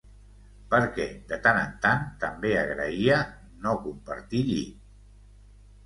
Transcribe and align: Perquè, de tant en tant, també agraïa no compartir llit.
Perquè, 0.71 1.05
de 1.33 1.39
tant 1.43 1.59
en 1.67 1.75
tant, 1.85 2.03
també 2.25 2.55
agraïa 2.65 3.23
no 3.67 3.79
compartir 3.87 4.47
llit. 4.53 4.85